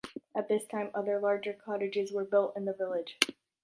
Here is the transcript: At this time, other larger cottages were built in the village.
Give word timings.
At 0.35 0.47
this 0.47 0.65
time, 0.65 0.89
other 0.95 1.19
larger 1.19 1.53
cottages 1.53 2.11
were 2.11 2.23
built 2.25 2.57
in 2.57 2.65
the 2.65 2.73
village. 2.73 3.19